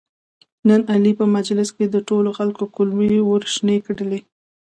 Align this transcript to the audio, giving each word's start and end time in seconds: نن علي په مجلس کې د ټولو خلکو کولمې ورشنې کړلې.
نن 0.67 0.81
علي 0.93 1.11
په 1.19 1.25
مجلس 1.35 1.69
کې 1.77 1.85
د 1.89 1.95
ټولو 2.09 2.29
خلکو 2.37 2.63
کولمې 2.75 3.19
ورشنې 3.31 3.77
کړلې. 3.87 4.19